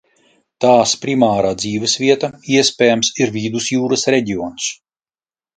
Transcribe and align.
Tās 0.63 0.93
primārā 1.03 1.51
dzīvesvieta, 1.59 2.31
iespējams, 2.61 3.13
ir 3.25 3.37
Vidusjūras 3.37 4.07
reģions. 4.17 4.71